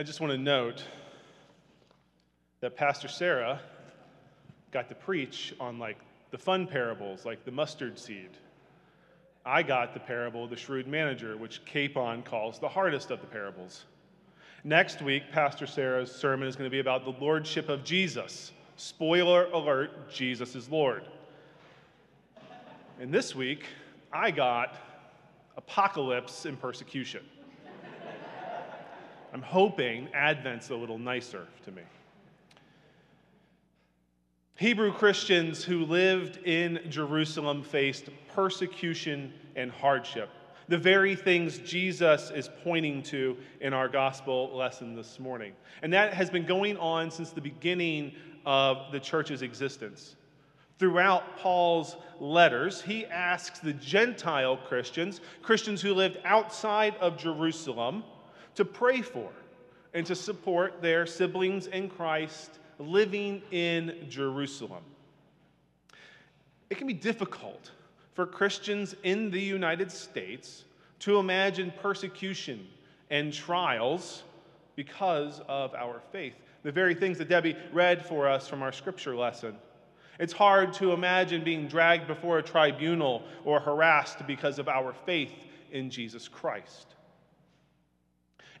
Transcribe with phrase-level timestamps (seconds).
[0.00, 0.82] I just want to note
[2.60, 3.60] that Pastor Sarah
[4.70, 5.98] got to preach on like
[6.30, 8.30] the fun parables, like the mustard seed.
[9.44, 13.26] I got the parable of the shrewd manager, which Capon calls the hardest of the
[13.26, 13.84] parables.
[14.64, 18.52] Next week, Pastor Sarah's sermon is going to be about the lordship of Jesus.
[18.76, 21.02] Spoiler alert Jesus is Lord.
[22.98, 23.66] And this week,
[24.10, 24.76] I got
[25.58, 27.20] apocalypse and persecution.
[29.32, 31.82] I'm hoping Advent's a little nicer to me.
[34.56, 40.28] Hebrew Christians who lived in Jerusalem faced persecution and hardship,
[40.68, 45.52] the very things Jesus is pointing to in our gospel lesson this morning.
[45.82, 48.12] And that has been going on since the beginning
[48.44, 50.16] of the church's existence.
[50.78, 58.04] Throughout Paul's letters, he asks the Gentile Christians, Christians who lived outside of Jerusalem,
[58.60, 59.30] to pray for
[59.94, 64.82] and to support their siblings in Christ living in Jerusalem.
[66.68, 67.70] It can be difficult
[68.12, 70.64] for Christians in the United States
[70.98, 72.68] to imagine persecution
[73.08, 74.24] and trials
[74.76, 76.34] because of our faith.
[76.62, 79.56] The very things that Debbie read for us from our scripture lesson.
[80.18, 85.32] It's hard to imagine being dragged before a tribunal or harassed because of our faith
[85.72, 86.96] in Jesus Christ.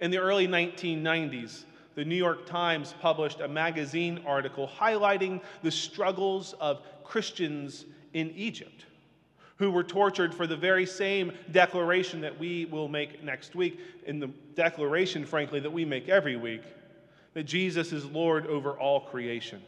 [0.00, 6.54] In the early 1990s, the New York Times published a magazine article highlighting the struggles
[6.60, 8.84] of Christians in Egypt
[9.56, 14.20] who were tortured for the very same declaration that we will make next week, in
[14.20, 16.62] the declaration, frankly, that we make every week
[17.34, 19.60] that Jesus is Lord over all creation.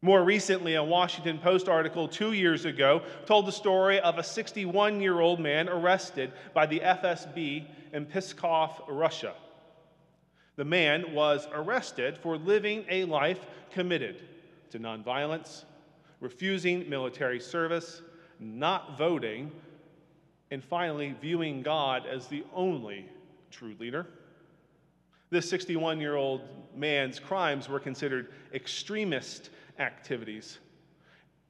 [0.00, 5.00] More recently, a Washington Post article two years ago told the story of a 61
[5.00, 9.34] year old man arrested by the FSB in Pskov, Russia.
[10.54, 14.22] The man was arrested for living a life committed
[14.70, 15.64] to nonviolence,
[16.20, 18.02] refusing military service,
[18.38, 19.50] not voting,
[20.52, 23.08] and finally viewing God as the only
[23.50, 24.06] true leader.
[25.30, 26.42] This 61 year old
[26.74, 30.58] man's crimes were considered extremist activities.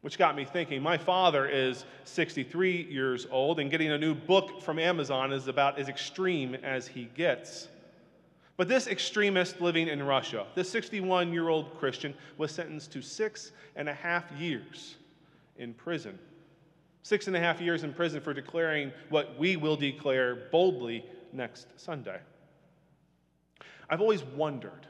[0.00, 4.62] Which got me thinking, my father is 63 years old, and getting a new book
[4.62, 7.68] from Amazon is about as extreme as he gets.
[8.56, 13.52] But this extremist living in Russia, this 61 year old Christian, was sentenced to six
[13.76, 14.96] and a half years
[15.56, 16.18] in prison.
[17.02, 21.68] Six and a half years in prison for declaring what we will declare boldly next
[21.76, 22.20] Sunday.
[23.88, 24.86] I've always wondered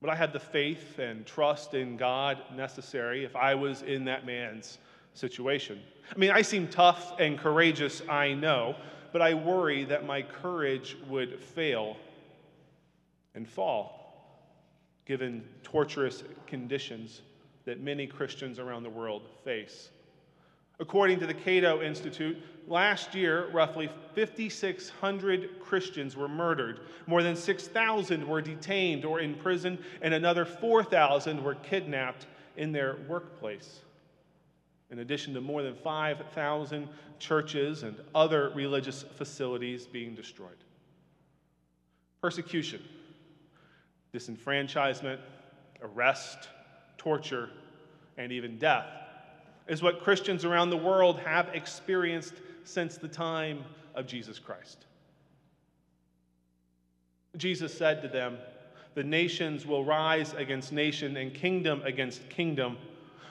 [0.00, 4.24] would I have the faith and trust in God necessary if I was in that
[4.24, 4.78] man's
[5.14, 5.80] situation?
[6.14, 8.76] I mean, I seem tough and courageous, I know,
[9.12, 11.96] but I worry that my courage would fail
[13.34, 13.98] and fall
[15.04, 17.22] given torturous conditions
[17.64, 19.90] that many Christians around the world face.
[20.80, 22.36] According to the Cato Institute,
[22.68, 26.80] last year, roughly 5,600 Christians were murdered.
[27.06, 33.80] More than 6,000 were detained or imprisoned, and another 4,000 were kidnapped in their workplace.
[34.90, 36.88] In addition to more than 5,000
[37.18, 40.50] churches and other religious facilities being destroyed.
[42.22, 42.82] Persecution,
[44.14, 45.18] disenfranchisement,
[45.82, 46.48] arrest,
[46.96, 47.50] torture,
[48.16, 48.86] and even death
[49.68, 52.34] is what Christians around the world have experienced
[52.64, 53.64] since the time
[53.94, 54.86] of Jesus Christ.
[57.36, 58.38] Jesus said to them,
[58.94, 62.78] The nations will rise against nation and kingdom against kingdom.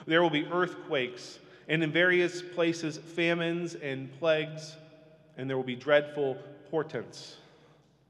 [0.06, 4.76] There will be earthquakes, and in various places, famines and plagues,
[5.36, 6.38] and there will be dreadful
[6.70, 7.36] portents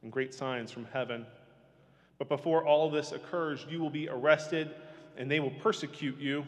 [0.03, 1.27] and great signs from heaven.
[2.19, 4.75] But before all this occurs, you will be arrested,
[5.17, 6.47] and they will persecute you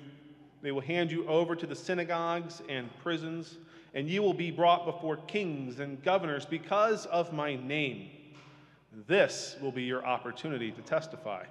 [0.63, 3.59] they will hand you over to the synagogues and prisons,
[3.95, 8.11] and you will be brought before kings and governors because of my name.
[9.07, 11.45] This will be your opportunity to testify.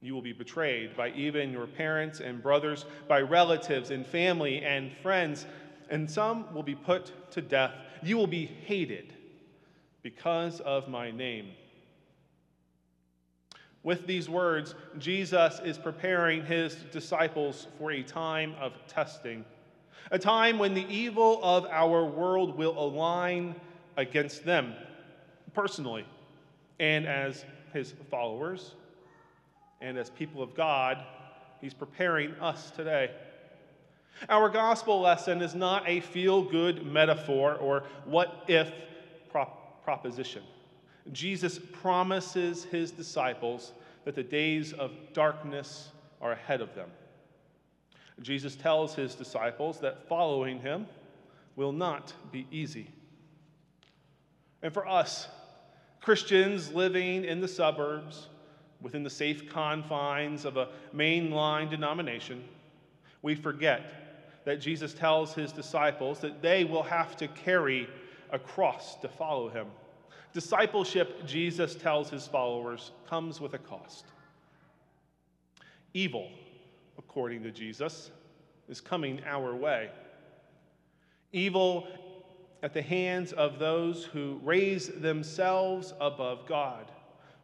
[0.00, 4.92] You will be betrayed by even your parents and brothers, by relatives and family and
[5.02, 5.46] friends,
[5.90, 7.74] and some will be put to death.
[8.02, 9.12] You will be hated
[10.02, 11.50] because of my name.
[13.82, 19.44] With these words, Jesus is preparing his disciples for a time of testing,
[20.10, 23.54] a time when the evil of our world will align
[23.96, 24.74] against them
[25.54, 26.04] personally
[26.78, 28.74] and as his followers
[29.80, 30.98] and as people of God.
[31.60, 33.10] He's preparing us today.
[34.28, 38.70] Our gospel lesson is not a feel good metaphor or what if
[39.30, 40.42] prop- proposition.
[41.12, 43.72] Jesus promises his disciples
[44.04, 46.90] that the days of darkness are ahead of them.
[48.22, 50.86] Jesus tells his disciples that following him
[51.56, 52.90] will not be easy.
[54.62, 55.28] And for us,
[56.00, 58.28] Christians living in the suburbs,
[58.80, 62.44] within the safe confines of a mainline denomination,
[63.22, 67.88] we forget that Jesus tells his disciples that they will have to carry
[68.30, 69.66] a cross to follow him.
[70.32, 74.04] Discipleship, Jesus tells his followers, comes with a cost.
[75.92, 76.30] Evil,
[76.98, 78.10] according to Jesus,
[78.68, 79.90] is coming our way.
[81.32, 81.88] Evil
[82.62, 86.90] at the hands of those who raise themselves above God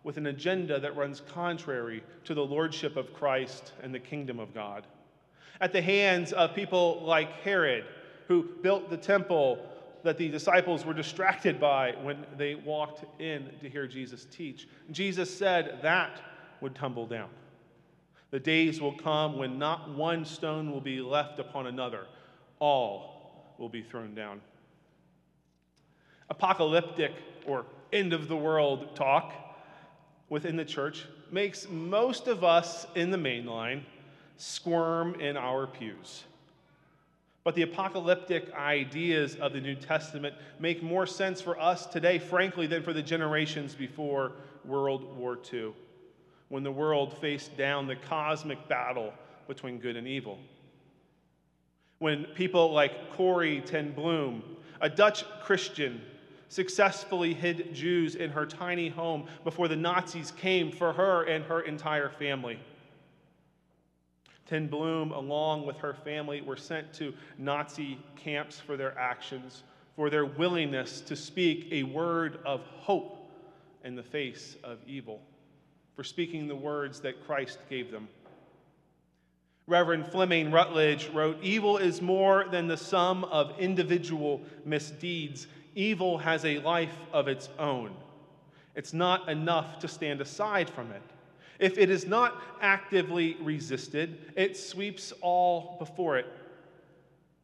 [0.05, 4.55] with an agenda that runs contrary to the lordship of Christ and the kingdom of
[4.55, 4.87] God.
[5.61, 7.85] At the hands of people like Herod,
[8.29, 9.59] who built the temple
[10.06, 14.69] that the disciples were distracted by when they walked in to hear Jesus teach.
[14.93, 16.20] Jesus said that
[16.61, 17.29] would tumble down.
[18.31, 22.06] The days will come when not one stone will be left upon another,
[22.61, 24.41] all will be thrown down.
[26.31, 27.12] Apocalyptic
[27.44, 29.32] or end of the world talk
[30.29, 33.85] within the church makes most of us in the main line
[34.37, 36.25] squirm in our pews.
[37.47, 42.67] But the apocalyptic ideas of the New Testament make more sense for us today, frankly,
[42.67, 44.33] than for the generations before
[44.65, 45.73] World War II,
[46.49, 49.13] when the world faced down the cosmic battle
[49.47, 50.41] between good and evil.
[52.01, 54.43] When people like Corrie ten Boom,
[54.81, 56.01] a Dutch Christian,
[56.49, 61.61] successfully hid Jews in her tiny home before the Nazis came for her and her
[61.61, 62.59] entire family.
[64.47, 69.65] Ten Boom, along with her family, were sent to Nazi camps for their actions,
[69.97, 73.29] for their willingness to speak a word of hope
[73.85, 75.21] in the face of evil,
[75.95, 78.09] for speaking the words that Christ gave them.
[79.67, 86.45] Reverend Fleming Rutledge wrote Evil is more than the sum of individual misdeeds, evil has
[86.45, 87.93] a life of its own.
[88.77, 91.03] It's not enough to stand aside from it.
[91.58, 96.26] If it is not actively resisted, it sweeps all before it.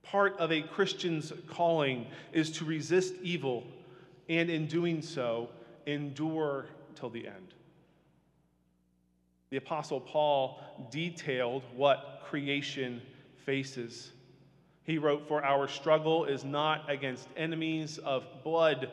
[0.03, 3.65] Part of a Christian's calling is to resist evil,
[4.29, 5.49] and in doing so,
[5.87, 7.55] endure till the end.
[9.51, 10.61] The Apostle Paul
[10.91, 13.03] detailed what creation
[13.45, 14.13] faces.
[14.85, 18.91] He wrote, For our struggle is not against enemies of blood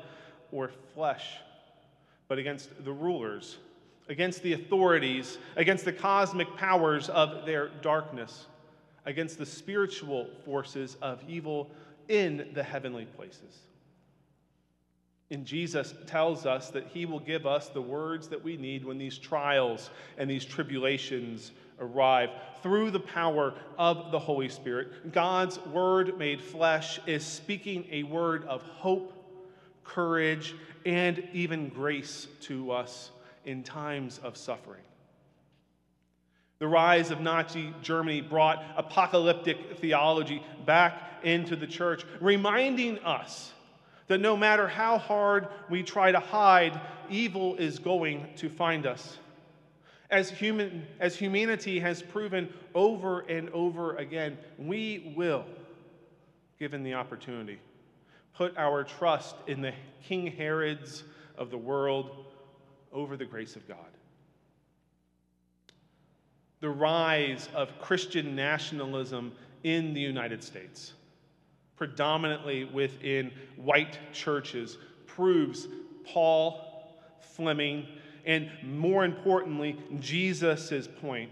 [0.52, 1.38] or flesh,
[2.28, 3.58] but against the rulers
[4.10, 8.48] against the authorities, against the cosmic powers of their darkness,
[9.06, 11.70] against the spiritual forces of evil
[12.08, 13.60] in the heavenly places.
[15.32, 18.98] And Jesus tells us that he will give us the words that we need when
[18.98, 22.32] these trials and these tribulations arrive.
[22.64, 28.44] Through the power of the Holy Spirit, God's word made flesh is speaking a word
[28.46, 29.14] of hope,
[29.84, 33.12] courage, and even grace to us
[33.46, 34.84] in times of suffering.
[36.60, 43.54] The rise of Nazi Germany brought apocalyptic theology back into the church, reminding us
[44.08, 49.18] that no matter how hard we try to hide, evil is going to find us.
[50.10, 55.46] As, human, as humanity has proven over and over again, we will,
[56.58, 57.60] given the opportunity,
[58.34, 61.04] put our trust in the King Herods
[61.38, 62.26] of the world
[62.92, 63.78] over the grace of God.
[66.62, 69.32] The rise of Christian nationalism
[69.64, 70.94] in the United States,
[71.78, 75.68] predominantly within white churches, proves
[76.06, 76.66] Paul,
[77.22, 77.88] Fleming,
[78.26, 81.32] and more importantly, Jesus' point.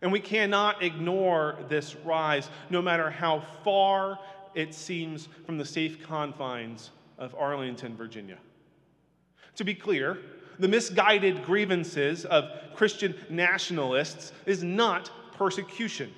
[0.00, 4.18] And we cannot ignore this rise, no matter how far
[4.54, 8.38] it seems from the safe confines of Arlington, Virginia.
[9.56, 10.18] To be clear,
[10.58, 16.12] the misguided grievances of Christian nationalists is not persecution.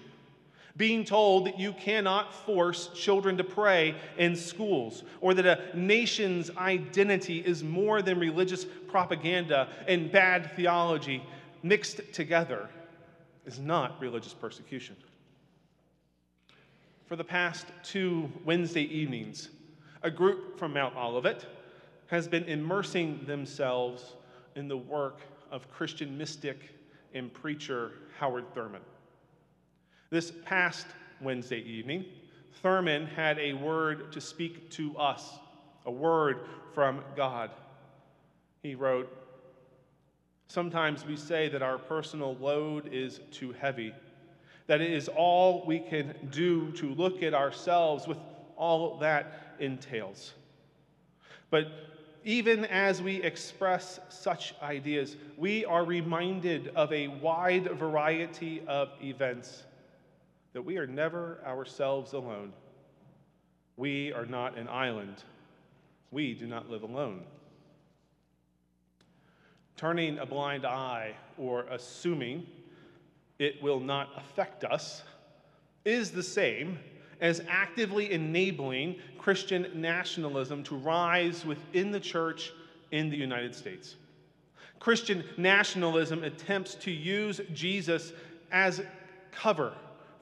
[0.77, 6.51] Being told that you cannot force children to pray in schools, or that a nation's
[6.57, 11.23] identity is more than religious propaganda and bad theology
[11.63, 12.69] mixed together,
[13.45, 14.97] is not religious persecution.
[17.05, 19.51] For the past two Wednesday evenings,
[20.03, 21.45] a group from Mount Olivet
[22.07, 24.15] has been immersing themselves
[24.61, 26.69] in the work of Christian mystic
[27.15, 28.83] and preacher Howard Thurman.
[30.11, 30.87] This past
[31.23, 32.05] Wednesday evening,
[32.63, 35.39] Thurman had a word to speak to us,
[35.87, 36.41] a word
[36.75, 37.51] from God.
[38.63, 39.11] He wrote,
[40.49, 43.95] Sometimes we say that our personal load is too heavy,
[44.67, 48.19] that it is all we can do to look at ourselves with
[48.57, 50.35] all that entails.
[51.49, 51.69] But
[52.25, 59.65] even as we express such ideas, we are reminded of a wide variety of events
[60.53, 62.53] that we are never ourselves alone.
[63.77, 65.23] We are not an island.
[66.11, 67.23] We do not live alone.
[69.77, 72.47] Turning a blind eye or assuming
[73.39, 75.03] it will not affect us
[75.87, 76.79] is the same
[77.21, 82.53] as actively enabling Christian nationalism to rise within the church
[82.91, 83.97] in the United States.
[84.79, 88.13] Christian nationalism attempts to use Jesus
[88.51, 88.83] as
[89.31, 89.75] cover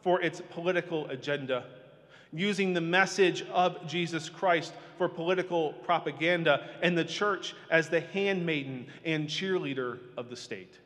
[0.02, 1.64] for its political agenda,
[2.32, 8.86] using the message of Jesus Christ for political propaganda and the church as the handmaiden
[9.04, 10.78] and cheerleader of the state.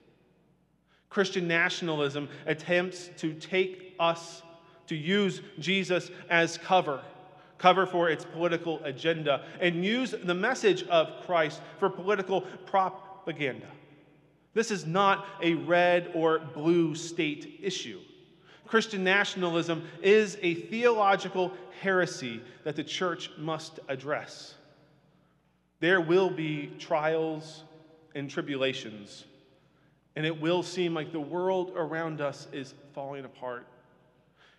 [1.08, 4.42] Christian nationalism attempts to take us
[4.92, 7.00] to use Jesus as cover,
[7.56, 13.68] cover for its political agenda, and use the message of Christ for political propaganda.
[14.52, 18.00] This is not a red or blue state issue.
[18.66, 24.54] Christian nationalism is a theological heresy that the church must address.
[25.80, 27.64] There will be trials
[28.14, 29.24] and tribulations,
[30.16, 33.66] and it will seem like the world around us is falling apart.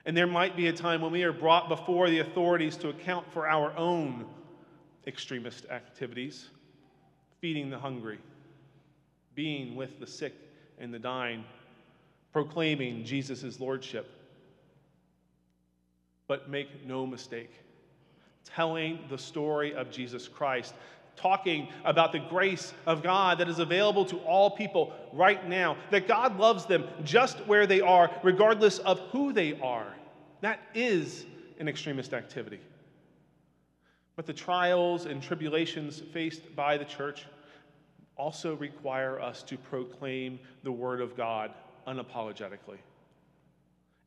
[0.05, 3.31] And there might be a time when we are brought before the authorities to account
[3.31, 4.25] for our own
[5.07, 6.49] extremist activities,
[7.39, 8.19] feeding the hungry,
[9.33, 10.33] being with the sick
[10.77, 11.45] and the dying,
[12.33, 14.09] proclaiming Jesus' lordship.
[16.27, 17.51] But make no mistake,
[18.43, 20.73] telling the story of Jesus Christ,
[21.15, 26.07] talking about the grace of God that is available to all people right now, that
[26.07, 29.95] God loves them just where they are, regardless of who they are.
[30.41, 31.25] That is
[31.59, 32.59] an extremist activity.
[34.15, 37.25] But the trials and tribulations faced by the church
[38.15, 41.51] also require us to proclaim the Word of God
[41.87, 42.77] unapologetically.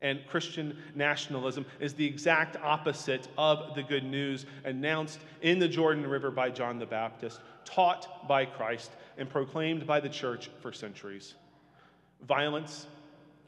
[0.01, 6.05] And Christian nationalism is the exact opposite of the good news announced in the Jordan
[6.05, 11.33] River by John the Baptist, taught by Christ, and proclaimed by the church for centuries.
[12.27, 12.85] Violence,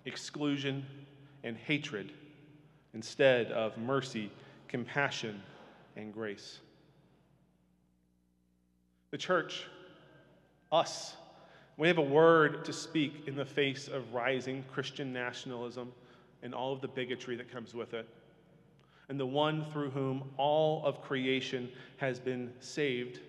[0.06, 0.86] exclusion,
[1.44, 2.12] and hatred
[2.96, 4.32] instead of mercy,
[4.68, 5.42] compassion,
[5.96, 6.60] and grace.
[9.12, 9.66] The church,
[10.72, 11.16] us,
[11.78, 15.92] we have a word to speak in the face of rising Christian nationalism
[16.44, 18.08] and all of the bigotry that comes with it.
[19.10, 23.20] And the one through whom all of creation has been saved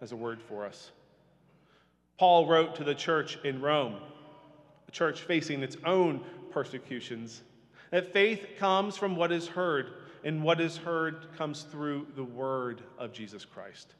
[0.00, 0.90] has a word for us.
[2.18, 3.96] Paul wrote to the church in Rome,
[4.88, 7.42] a church facing its own persecutions,
[7.90, 9.92] that faith comes from what is heard,
[10.24, 13.94] and what is heard comes through the word of Jesus Christ.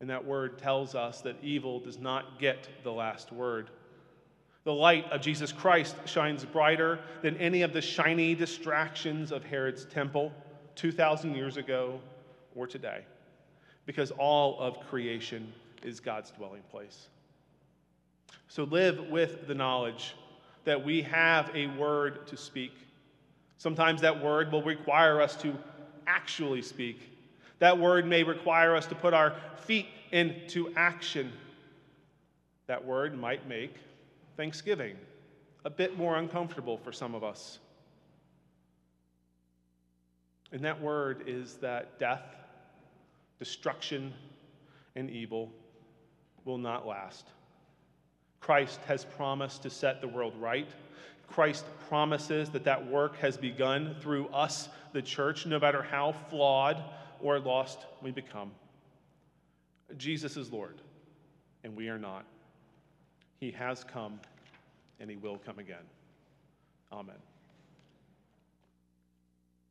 [0.00, 3.70] And that word tells us that evil does not get the last word.
[4.64, 9.84] The light of Jesus Christ shines brighter than any of the shiny distractions of Herod's
[9.86, 10.32] temple
[10.76, 12.00] 2,000 years ago
[12.54, 13.04] or today,
[13.86, 15.52] because all of creation
[15.82, 17.08] is God's dwelling place.
[18.46, 20.14] So live with the knowledge
[20.64, 22.72] that we have a word to speak.
[23.58, 25.56] Sometimes that word will require us to
[26.06, 27.00] actually speak.
[27.58, 31.32] That word may require us to put our feet into action.
[32.68, 33.74] That word might make
[34.36, 34.96] Thanksgiving
[35.64, 37.58] a bit more uncomfortable for some of us.
[40.50, 42.24] And that word is that death,
[43.38, 44.12] destruction,
[44.96, 45.50] and evil
[46.44, 47.26] will not last.
[48.40, 50.68] Christ has promised to set the world right.
[51.28, 56.82] Christ promises that that work has begun through us, the church, no matter how flawed
[57.20, 58.50] or lost we become.
[59.96, 60.82] Jesus is Lord,
[61.64, 62.24] and we are not.
[63.42, 64.20] He has come,
[65.00, 65.82] and he will come again.
[66.92, 67.16] Amen.